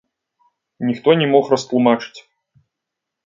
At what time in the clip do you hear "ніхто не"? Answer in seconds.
0.87-1.27